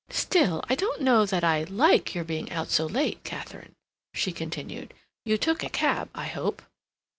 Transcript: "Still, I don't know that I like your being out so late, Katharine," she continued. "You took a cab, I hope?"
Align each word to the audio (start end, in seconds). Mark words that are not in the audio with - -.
"Still, 0.09 0.63
I 0.67 0.73
don't 0.73 1.03
know 1.03 1.27
that 1.27 1.43
I 1.43 1.63
like 1.65 2.15
your 2.15 2.23
being 2.23 2.51
out 2.51 2.71
so 2.71 2.87
late, 2.87 3.23
Katharine," 3.23 3.75
she 4.15 4.31
continued. 4.31 4.95
"You 5.25 5.37
took 5.37 5.61
a 5.63 5.69
cab, 5.69 6.09
I 6.15 6.25
hope?" 6.25 6.63